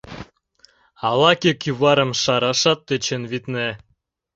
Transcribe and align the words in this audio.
Ала-кӧ 1.07 1.51
кӱварым 1.61 2.11
шарашат 2.21 2.79
тӧчен, 2.87 3.23
витне. 3.31 3.67